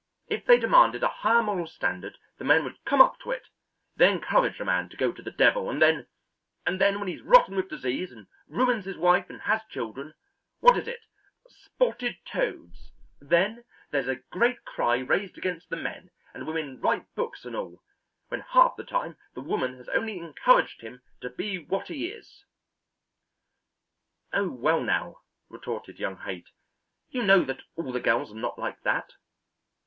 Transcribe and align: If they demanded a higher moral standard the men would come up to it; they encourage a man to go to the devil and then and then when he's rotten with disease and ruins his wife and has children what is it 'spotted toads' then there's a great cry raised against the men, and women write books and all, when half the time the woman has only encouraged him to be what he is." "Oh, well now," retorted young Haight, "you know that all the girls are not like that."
If 0.29 0.45
they 0.45 0.57
demanded 0.57 1.03
a 1.03 1.07
higher 1.07 1.43
moral 1.43 1.67
standard 1.67 2.17
the 2.39 2.43
men 2.43 2.63
would 2.63 2.83
come 2.85 3.01
up 3.01 3.19
to 3.19 3.29
it; 3.29 3.43
they 3.97 4.11
encourage 4.11 4.59
a 4.59 4.65
man 4.65 4.89
to 4.89 4.97
go 4.97 5.11
to 5.11 5.21
the 5.21 5.29
devil 5.29 5.69
and 5.69 5.79
then 5.79 6.07
and 6.65 6.81
then 6.81 6.97
when 6.97 7.07
he's 7.07 7.21
rotten 7.21 7.55
with 7.55 7.69
disease 7.69 8.11
and 8.11 8.25
ruins 8.47 8.85
his 8.85 8.97
wife 8.97 9.29
and 9.29 9.41
has 9.41 9.61
children 9.69 10.15
what 10.59 10.75
is 10.75 10.87
it 10.87 11.01
'spotted 11.47 12.17
toads' 12.25 12.91
then 13.19 13.63
there's 13.91 14.07
a 14.07 14.23
great 14.31 14.65
cry 14.65 14.97
raised 14.97 15.37
against 15.37 15.69
the 15.69 15.75
men, 15.75 16.09
and 16.33 16.47
women 16.47 16.79
write 16.81 17.13
books 17.13 17.45
and 17.45 17.55
all, 17.55 17.83
when 18.29 18.39
half 18.41 18.75
the 18.75 18.83
time 18.83 19.17
the 19.35 19.41
woman 19.41 19.77
has 19.77 19.87
only 19.89 20.17
encouraged 20.17 20.81
him 20.81 21.03
to 21.21 21.29
be 21.29 21.59
what 21.59 21.89
he 21.89 22.07
is." 22.07 22.43
"Oh, 24.33 24.49
well 24.49 24.81
now," 24.81 25.19
retorted 25.47 25.99
young 25.99 26.17
Haight, 26.17 26.49
"you 27.11 27.21
know 27.21 27.43
that 27.43 27.61
all 27.75 27.91
the 27.91 27.99
girls 27.99 28.31
are 28.31 28.35
not 28.35 28.57
like 28.57 28.81
that." 28.81 29.13